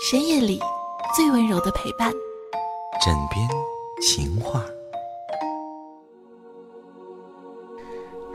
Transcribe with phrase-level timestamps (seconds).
[0.00, 0.60] 深夜里
[1.16, 2.12] 最温柔的陪伴，
[3.04, 3.48] 枕边
[4.00, 4.64] 情话。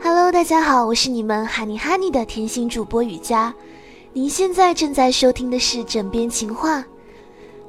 [0.02, 3.54] Hello，大家好，我是你们哈尼哈尼的甜心主播雨佳。
[4.12, 6.80] 您现在正在收听的是《枕边情话》。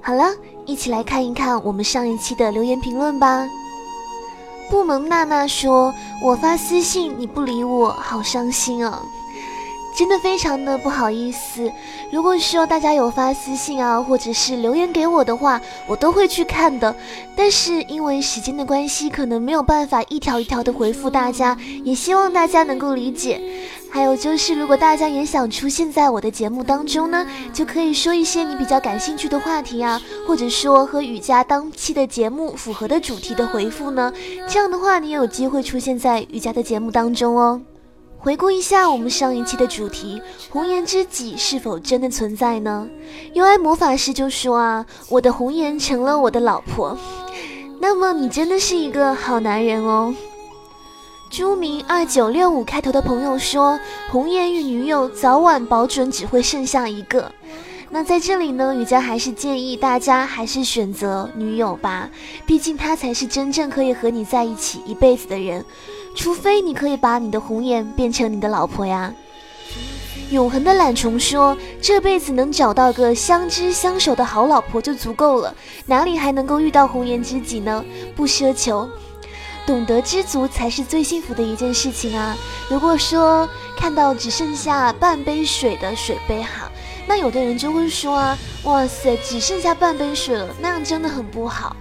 [0.01, 0.25] 好了，
[0.65, 3.47] 一起来看一看我们上一期的留言评论吧。
[4.69, 9.01] 布蒙娜娜说：“我发私信你不理我，好伤心啊。”
[9.97, 11.71] 真的非常的不好意思。
[12.11, 16.93] 如果说大家有发私信啊，或者是留言给我的话，我都会去看的。
[17.35, 23.41] 但是因为时间的关系，可能没有办法一条一条的回复大家，也希望大家能够理解。
[23.89, 34.11] 还有就是，如果大家也想出现在我的节目当中呢，就可以说一些你比较感兴趣的话题啊，或者说和雨佳当期的节目符合的主题的回复呢，
[34.49, 37.61] 这样的话你也有机会出现在雨佳的节目当中哦。
[38.25, 42.87] 回顾一下我们上一期的主题，红颜知己是否真的存在呢
[43.35, 46.97] ？U I 魔法师就说啊，我的红颜成了我的老婆，
[47.79, 50.11] 那么你真的是一个好男人哦。
[51.29, 57.31] 朱明二九六五开头的朋友说，红颜与女友早晚保准只会剩下一个。
[57.95, 62.09] 那在这里呢，雨佳还是建议大家还是选择女友吧，
[62.45, 65.63] 毕竟她才是真正可以和你在一起一辈子的人。
[66.13, 69.13] 除非你可以把你的红颜变成你的老婆呀。
[70.29, 77.81] 永恒的懒虫说：“这辈子能找到个相知相守的好老婆就足够了，哪里还能够遇到红颜知己呢？
[78.13, 78.89] 不奢求，
[79.65, 82.35] 懂得知足才是最幸福的一件事情啊。
[82.67, 86.69] 如果说看到只剩下半杯水的水杯哈，
[87.07, 91.75] 那有的人就会说啊，哇塞，只剩下半杯水了，那样真的很不好。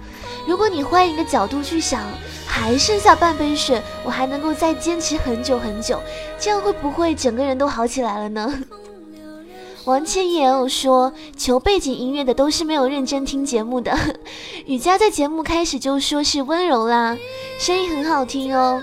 [0.47, 2.01] 如果你换一个角度去想。”
[2.47, 5.99] 还剩下半杯水，我还能够再坚持很久很久，
[6.39, 8.63] 这样会不会整个人都好起来了呢？
[9.83, 13.93] 王千言说，求背景音乐的都是没有认真听节目的。
[14.67, 17.17] 雨佳在节目开始就说是温柔啦，
[17.59, 18.81] 声音很好听哦。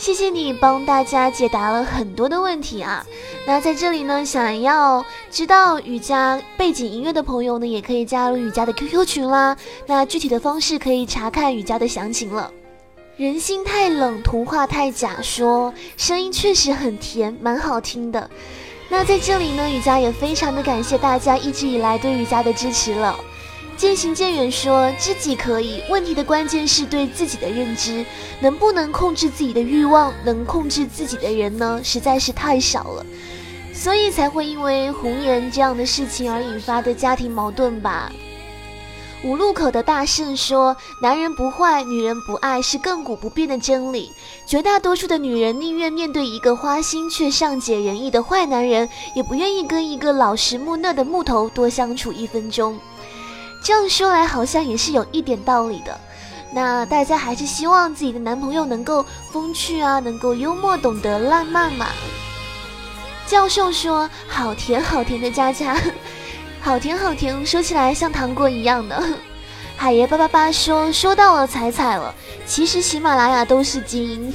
[0.00, 3.04] 谢谢你帮大家解答了很多的问题啊。
[3.46, 9.54] 那在这里呢，想要知道雨佳背景音乐的朋友呢，也可以加入雨佳的 QQ 群啦。
[9.86, 12.50] 那具体的方式可以查看雨佳的详情了。
[13.18, 15.20] 人心太冷，童话太假。
[15.20, 18.30] 说声音确实很甜，蛮好听的。
[18.88, 23.14] 那在这里呢，雨佳也非常的感谢大家一直以来对雨佳的支持了。
[23.80, 28.04] 渐行渐远说知己可以，问题的关键是对自己的认知，
[28.38, 33.06] 能不能控制自己的欲望，能控制自己的人呢，实在是太少了，
[33.72, 38.12] 所以才会因为红颜这样的事情而引发的家庭矛盾吧。
[39.24, 44.12] 五路口的大圣说：“男人不坏，女人不爱，是亘古不变的真理。
[44.46, 48.86] 绝大多数的女人宁愿面对一个花心却善解人意的坏男人，
[49.16, 52.78] 也不愿意跟一个老实木讷的木头多相处一分钟。”
[53.62, 55.98] 这样说来，好像也是有一点道理的。
[56.52, 61.86] 那大家还是希望自己的男朋友能够风趣啊，能够幽默，懂得浪漫嘛。
[63.26, 65.76] 教授说：“好甜好甜的佳佳。
[66.60, 69.00] ”好甜好甜，说起来像糖果一样的。
[69.76, 74.34] 海爷八八八说说到了彩彩了，其实喜马拉雅都是精英，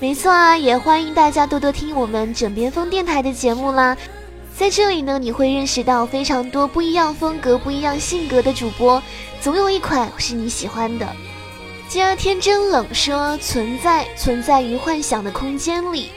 [0.00, 3.96] 没错啊，也欢迎大家多多听我们枕边风电台的节目啦。
[4.58, 9.02] 在这里呢，你会认识到非常多不一样风格、不一样性格的主播，
[9.38, 11.06] 总有一款是你喜欢的。
[11.90, 16.08] 今儿天真冷，说存在存在于幻想的空间里。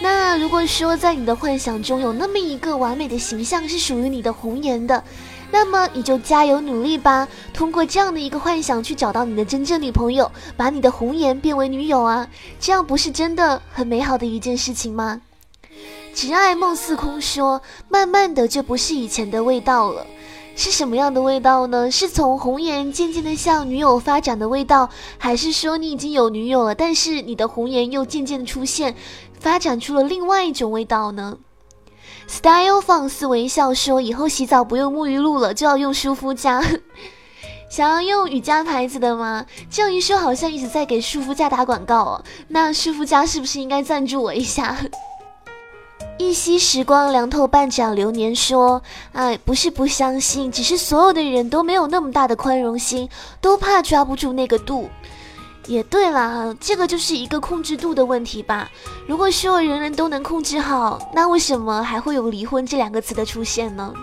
[0.00, 5.04] 那如果说在你的幻想中有那么一个完美的形象是属于你的红颜的，
[5.52, 12.28] 那么你就加油努力吧，通过这样的一个幻想去找到你的真正女朋友，把你的红颜变为女友啊，
[12.58, 15.20] 这样不是真的很美好的一件事情吗？
[16.14, 20.06] 只爱梦似空说，慢慢的就不是以前的味道了，
[20.56, 21.90] 是什么样的味道呢？
[21.90, 28.96] 是从红颜渐渐的向女友发展的味道，还是说你已经有女友了，但是你的红颜又渐渐的出现？
[29.38, 31.38] 发展出了另外一种味道呢。
[32.26, 36.62] Style 放肆微笑说：“以后洗澡不用沐浴露了，就要用舒肤佳。
[37.70, 39.46] 想要用雨佳牌子的吗？
[39.70, 42.24] 这样一说，好像一直在给舒肤佳打广告哦。
[42.48, 44.76] 那舒肤佳是不是应该赞助我一下？”
[46.18, 48.82] 一夕时光凉透半盏流年说
[49.14, 53.08] ：“哎，不是不相信，只是所有的人都没有那么大的宽容心，
[53.40, 54.90] 都怕抓不住那个度。”
[55.68, 58.68] 也对了，这个就是一个控制度的问题吧。
[59.06, 63.94] 如果说人人都能控制好，那为什么还会有离婚这两个词的出现呢？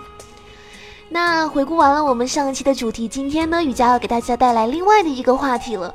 [1.08, 5.94] 那回顾完了我们上一期的主题，今天呢，雨佳要给大家带来另外的一个话题了。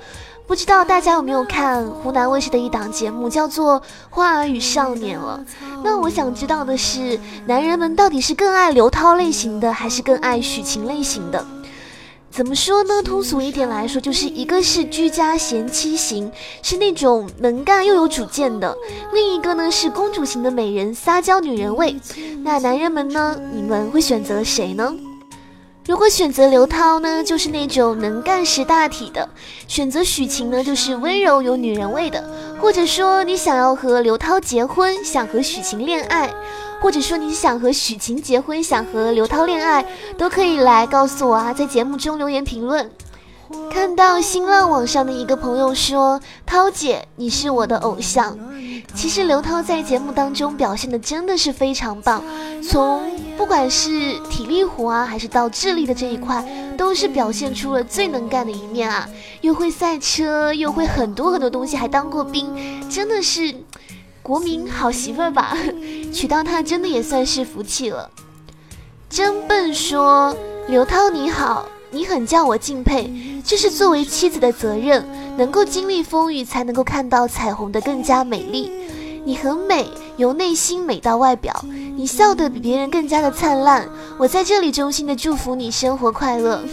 [0.51, 5.41] 不知道大家有没有看湖南卫视的一档节目，叫做《花儿与少年》了？
[5.81, 11.45] 那我想知道的是，男人们到底是更爱刘涛类型的，还是更爱许晴类型的？
[12.29, 13.01] 怎么说呢？
[13.01, 16.29] 通俗一点来说，就是一个是居家贤妻型，
[16.61, 18.75] 是那种能干又有主见的；
[19.13, 21.95] 另一个呢是公主型的美人，撒娇女人味。
[22.43, 23.39] 那男人们呢？
[23.53, 24.93] 你们会选择谁呢？
[25.91, 29.27] 如果选择刘涛呢，就是那种能干识大体的；
[29.67, 32.23] 选择许晴呢，就是温柔有女人味的。
[32.61, 36.33] 或者说你想要和刘涛结婚，想和许晴恋爱。
[36.79, 39.85] 或者说你想和许晴结婚，想和刘涛恋爱，
[40.17, 42.89] 都可以来告诉我啊，在节目中留言评论。
[43.71, 48.37] 看到新浪网上的一个朋友说：“涛姐，你是我的偶像。”
[48.93, 52.23] 其实刘涛在节目当中表现的真的是非常棒，
[52.61, 56.45] 从不管是体力活啊，还是到智力的这一块，
[56.77, 59.07] 都是表现出了最能干的一面啊！
[59.41, 63.55] 又会赛车，又会很多很多东西，还当过兵，真的是。
[64.23, 65.57] 国民好媳妇儿吧，
[66.13, 68.07] 娶到她真的也算是福气了。
[69.09, 70.37] 真笨说
[70.67, 73.11] 刘涛你好，你很叫我敬佩，
[73.43, 75.05] 这是作为妻子的责任，
[75.37, 78.71] 能够经历风雨，才能够看到彩虹的更加美丽。
[79.23, 81.53] 你很美，由内心美到外表，
[81.95, 83.87] 你笑得比别人更加的灿烂。
[84.17, 86.63] 我在这里衷心的祝福你生活快乐。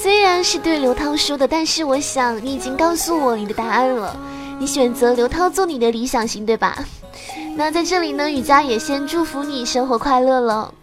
[0.00, 4.16] 虽然是对刘涛说的，但是我想你已经告诉我你的答案了。
[4.58, 6.84] 你选择刘涛做你的理想型，对吧？
[7.56, 10.74] 那在这里呢，雨佳也先祝福你生活快乐了。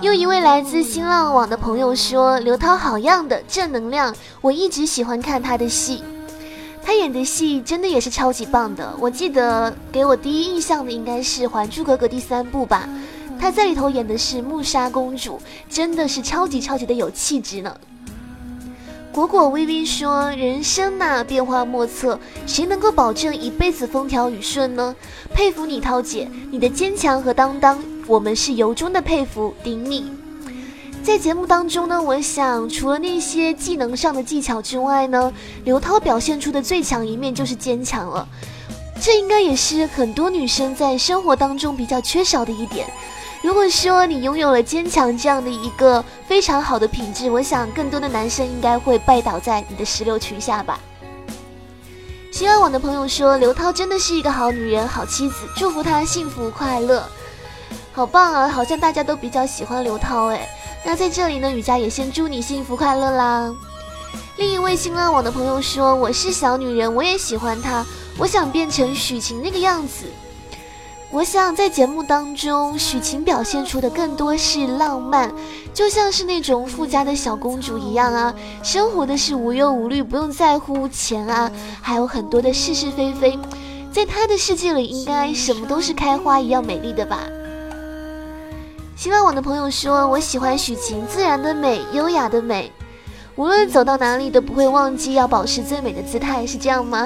[0.00, 4.14] 又一位来自新浪网的朋友说：“刘涛好样的，正能量。
[4.40, 6.02] 我一直喜欢看他的戏，
[6.82, 8.94] 他演的戏真的也是超级棒的。
[9.00, 12.88] 我记得给我第一印象的应该是《还珠格格》第三部吧，
[13.38, 17.76] 他在里头演的是木沙公主，真的是超级超级的有气质呢。”
[19.12, 24.96] 果果微微说：“人生呐，变化莫测，谁能够保证一辈子风调雨顺呢？
[25.34, 27.78] 佩服你，涛姐，你的坚强和担当，
[28.12, 30.12] 我们是由衷的佩服，顶你。”
[31.02, 35.32] 在节目当中呢，我想除了那些技能上的技巧之外呢，
[35.64, 38.28] 刘涛表现出的最强一面就是坚强了，
[39.00, 42.86] 这应该也是很多女生在生活当中比较缺少的一点。
[43.42, 50.78] 如果说你拥有了坚强这样的一个非常好的品质，我想更多的男生应该会拜倒在你的石榴裙下吧。
[52.30, 57.02] 新浪网的朋友说，刘涛真的是一个好女人、好妻子，祝福她幸福快乐。
[57.92, 60.48] 好棒啊，好像大家都比较喜欢刘涛哎。
[60.82, 63.54] 那在这里呢，雨佳也先祝你幸福快乐啦。
[64.38, 67.84] 另一位新浪网的朋友说，我是小女人，我也喜欢她，
[68.18, 70.06] 我想变成许晴那个样子。
[71.10, 75.30] 我想在节目当中，许晴表现出的更多是浪漫，
[75.74, 81.52] 就像是那种富家的小公主一样啊，生活的是无忧无虑，不用在乎钱啊，
[81.82, 83.38] 还有很多的是是非非，
[83.92, 87.20] 在她的世界里，应该什么都是开花一样美丽的吧。
[89.02, 92.70] 新浪网的朋友说，我喜欢许晴自然的美，优雅的美，
[93.34, 97.04] 无论走到哪里都不会忘记要保持最美的姿态，是这样吗？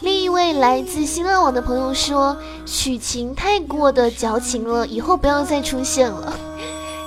[0.00, 2.34] 另一位来自新浪网的朋友说
[2.64, 6.32] ：“许晴太过的矫情了，以后不要再出现了。”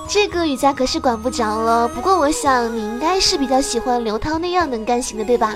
[0.08, 1.88] 这个雨佳可是管不着了。
[1.88, 5.56] 不过我想你应该是比较喜欢刘涛那样能干型的，对吧？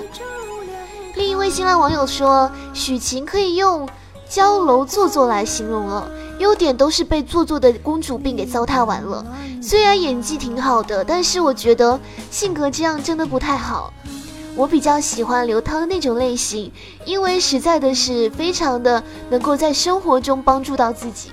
[1.14, 3.88] 另一位新浪网友说：“许晴可以用
[4.28, 9.24] 娇柔做作来形容了，优点都是被做作的公主病给糟蹋完了。
[9.62, 11.98] 虽然演技挺好的，但是我觉得
[12.30, 13.92] 性格这样真的不太好。”
[14.56, 16.72] 我比较喜欢刘涛那种类型，
[17.04, 21.30] 因为实在的是非常的能够在生活中帮助到自己。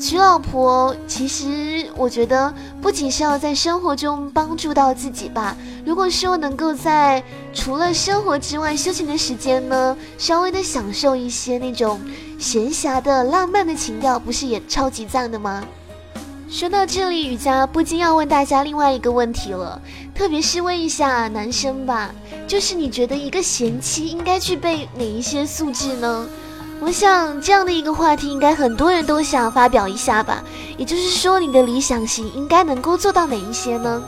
[0.00, 5.56] 娶老婆，其实我觉得不仅是要在生活中帮助到自己吧。
[5.86, 7.22] 如果说能够在
[7.54, 12.00] 除了生活之外休闲的时间呢，稍微的享受一些那种
[12.42, 15.62] 闲暇的浪漫的情调，不是也超级赞的吗？
[16.50, 19.80] 说到这里，雨佳不禁要问大家另外一个问题了，
[20.12, 22.10] 特别是问一下男生吧，
[22.48, 26.26] 就是你觉得一个贤妻应该具备哪一些素质呢？
[26.80, 30.42] 我想这样的一个话题，应该很多人都想发表一下吧。
[30.76, 34.02] 也就是说，你的理想型应该能够做到哪一些呢？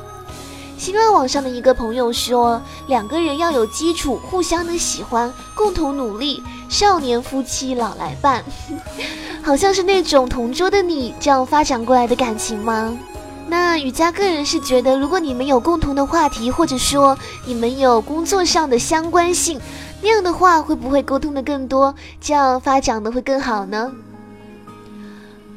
[0.77, 6.43] 新浪网上的一个朋友说，两个人要有基础，互相的喜欢，共同努力，
[6.75, 8.43] 少年夫妻老来伴。
[9.41, 12.99] 好像是那种同桌的你这样发展过来的感情吗？
[13.47, 17.17] 那雨佳个人是觉得，如果你们有共同的话题，或者说
[17.47, 19.61] 你们有工作上的相关性，
[20.03, 23.93] 那样的话会不会沟通的更多，这样发展的会更好呢？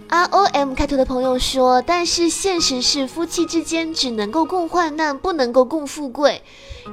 [0.09, 6.41] R O M 开头的朋友说，但是现实是夫妻之间只能够共患难，不能够共富贵。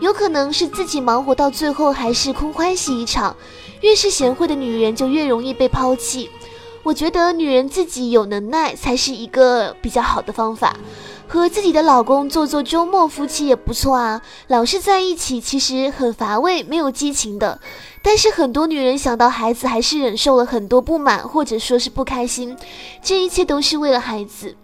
[0.00, 3.36] 有可能是自己忙活到最后还是空欢喜一场。
[3.82, 6.28] 越是贤惠的女人就越容易被抛弃。
[6.82, 10.76] 我觉得女人自己有能耐才是一个比较好的方法。
[11.26, 14.22] 和自己的老公做做周末夫妻也不错啊。
[14.48, 17.60] 老是在一起其实很乏味，没有激情的。
[18.02, 22.56] 但是很多女人想到孩子，还是忍受了很多不满，或者说是不开心。
[23.02, 24.54] 这一切都是为了孩子。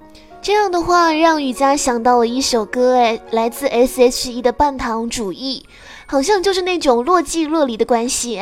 [0.43, 5.67] 这样的话，让雨佳想到了一首歌，哎，来自 S.H.E 的《半糖主义》，
[6.07, 8.41] 好像就是那种若即若离的关系。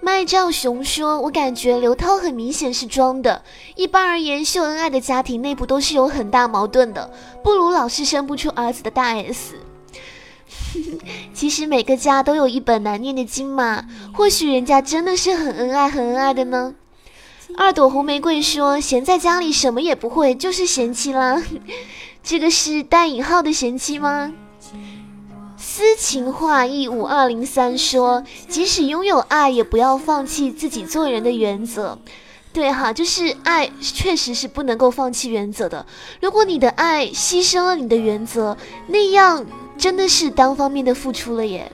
[0.00, 3.42] 麦兆雄说：“我感觉刘涛很明显是装的。
[3.74, 7.10] 一般而言，秀恩爱的家庭内部都是有很大矛盾的，
[7.42, 9.56] 不如老是生不出儿子的大 S。
[11.34, 16.74] ”其实每个家都有一本难念的经嘛，或许人家真的是很恩爱、很恩爱的呢。
[17.56, 21.42] 二朵红玫瑰说：“闲在家里什么也不会，就是嫌弃啦。
[22.22, 24.32] ”这个是带引号的嫌弃吗？
[25.78, 31.96] 诗情画意五二零三说：“即使拥有爱，也不要放弃自己做人的原则。”
[32.52, 35.86] 对哈，就是爱确实是不能够放弃原则的。
[36.20, 38.56] 如果你的爱牺牲了你的原则，
[38.88, 39.46] 那样。
[39.78, 41.70] 真的是单方面的付出了耶。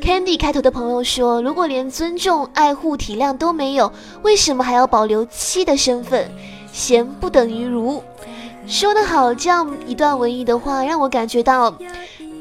[0.00, 3.92] Candy 开头的朋友说：“如果连尊重、爱护、体谅都没有，
[4.22, 6.30] 为什么还要保留妻的身份？
[6.72, 8.00] 贤不等于儒。”
[8.68, 11.76] 说得好，这样一段文艺的话，让我感觉到，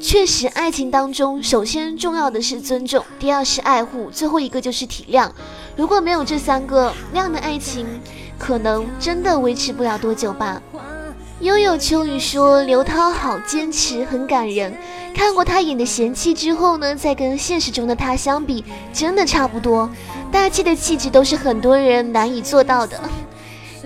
[0.01, 5.29] 确实爱情当中，首先重要的是尊重，第二是爱护，最后一个就是体谅。
[5.75, 7.85] 如果没有这三个，那样的爱情
[8.37, 10.61] 可能真的维持不了多久吧。
[11.39, 14.75] 悠悠秋雨说：“刘涛好坚持，很感人。
[15.13, 19.89] 看过他演的《贤妻》之后呢，再跟现实中的他相比，真的差不多。
[20.31, 22.99] 大气的气质都是很多人难以做到的。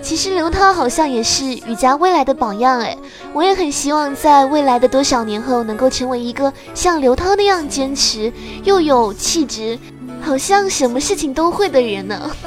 [0.02, 2.96] 其实刘涛好像也是雨佳未来的榜样哎，
[3.34, 8.32] 我也很希望在未来的多少年后，能够成为一个像刘涛那样坚持
[8.64, 9.80] 又有气质，
[10.22, 12.30] 好像什么事情都会的人呢。”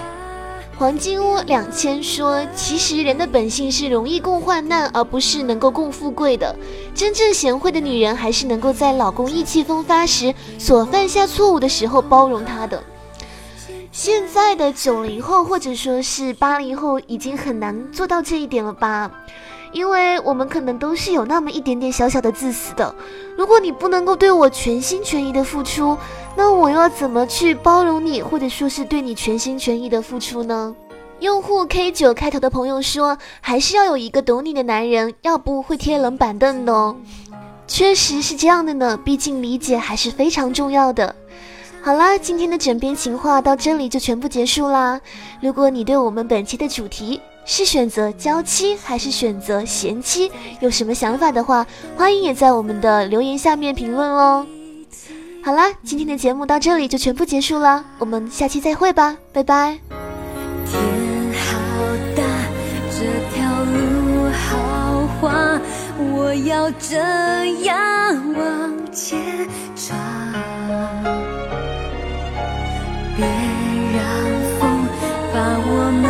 [0.78, 6.54] 黄金屋两千说：“其实人的本性是容易共患难，而不是能够共富贵的。
[6.94, 12.80] 真正贤惠的女人，还是能够在老公意气风发时，所犯下错误的时候包容他的。
[13.90, 19.10] 现在的九零后或者说是八零后，已经很难做到这一点了吧？”
[19.70, 22.94] 因为我们可能都是有那么一点点小小的自私的。
[23.36, 25.94] 如果你不能够对我全心全意的付出，
[26.34, 30.74] 那我又要怎么去包容你，或者说是对你全心全意的付出呢？
[31.20, 36.96] 用户 K 九开头的朋友说，还是要有一个懂你的男人，要不会贴冷板凳的哦。
[37.66, 41.14] 确实是这样的呢，毕竟理解还是非常重要的。
[41.80, 45.00] 好啦，今天的枕边情话到这里就全部结束啦。
[45.40, 50.30] 如果你对我们本期的主题，是选择娇妻还是选择贤妻？
[50.60, 51.66] 有什么想法的话，
[51.96, 54.46] 欢迎也在我们的留言下面评论哦。
[55.42, 59.78] 好啦，今天的节目到这里就全部结束了，我们下期再会吧，拜拜。
[60.66, 60.78] 天
[61.32, 61.58] 好
[62.14, 62.22] 大，
[62.90, 65.58] 这条路好滑，
[65.96, 66.98] 我要这
[67.62, 67.74] 样
[68.34, 69.18] 往前
[69.74, 69.96] 闯。
[75.70, 76.07] 我们。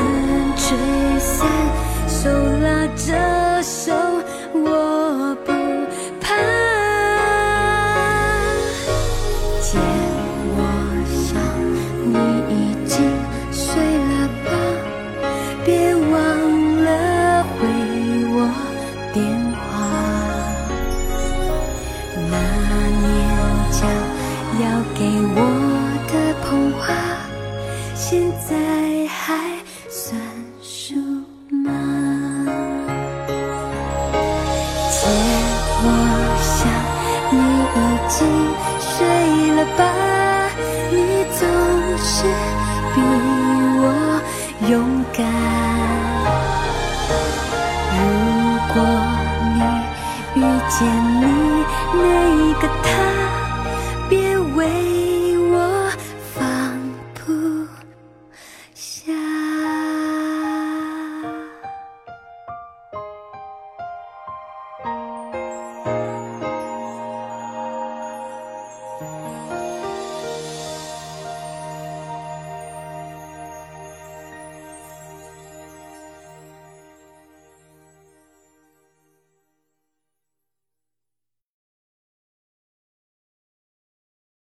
[29.98, 30.37] 算